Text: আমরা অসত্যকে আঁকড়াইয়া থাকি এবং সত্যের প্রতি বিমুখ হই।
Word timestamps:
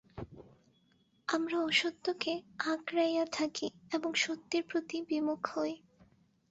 আমরা 1.27 1.57
অসত্যকে 1.61 2.33
আঁকড়াইয়া 2.65 3.25
থাকি 3.31 3.67
এবং 3.91 4.11
সত্যের 4.15 4.63
প্রতি 4.63 4.97
বিমুখ 5.01 5.41
হই। 5.53 5.73